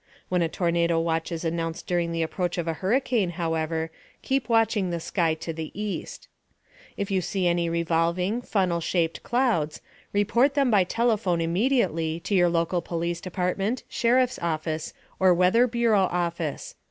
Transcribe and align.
(When 0.29 0.41
a 0.41 0.49
tornado 0.49 0.99
watch 0.99 1.31
is 1.31 1.45
announced 1.45 1.85
during 1.85 2.11
the 2.11 2.23
approach 2.23 2.57
of 2.57 2.67
a 2.67 2.73
hurricane, 2.81 3.29
however, 3.37 3.91
keep 4.23 4.49
watching 4.49 4.89
the 4.89 4.99
sky 4.99 5.35
to 5.35 5.53
the 5.53 5.69
east.) 5.79 6.27
If 6.97 7.11
you 7.11 7.21
see 7.21 7.45
any 7.47 7.69
revolving, 7.69 8.41
funnel 8.41 8.79
shaped 8.81 9.21
clouds, 9.21 9.79
report 10.11 10.55
them 10.55 10.71
by 10.71 10.85
telephone 10.85 11.39
immediately 11.39 12.19
to 12.21 12.33
your 12.33 12.49
local 12.49 12.81
police 12.81 13.21
department, 13.21 13.83
sheriff's 13.87 14.39
office 14.39 14.95
or 15.19 15.35
Weather 15.35 15.67
Bureau 15.67 16.05
office. 16.11 16.73